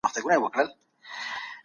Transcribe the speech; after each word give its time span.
تامین 0.13 0.41
کړئ. 0.53 0.67